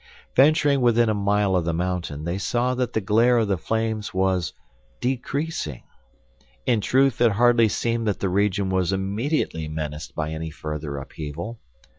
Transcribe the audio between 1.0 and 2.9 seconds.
a mile of the mountain, they saw